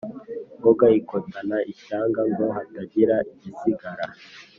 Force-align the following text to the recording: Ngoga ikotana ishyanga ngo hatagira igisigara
Ngoga 0.57 0.87
ikotana 0.99 1.57
ishyanga 1.71 2.21
ngo 2.29 2.45
hatagira 2.55 3.15
igisigara 3.31 4.05